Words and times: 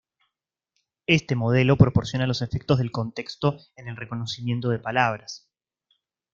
Este 1.05 1.35
modelo 1.35 1.77
proporciona 1.77 2.25
los 2.25 2.41
efecto 2.41 2.75
del 2.75 2.89
contexto 2.89 3.59
en 3.75 3.87
el 3.87 3.95
reconocimiento 3.97 4.69
de 4.69 4.79
palabras. 4.79 5.47